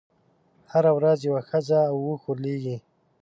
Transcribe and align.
هره 0.71 0.91
ورځ 0.97 1.19
یوه 1.29 1.41
ښځه 1.49 1.79
او 1.91 1.97
اوښ 2.07 2.21
ورلېږي. 2.27 2.77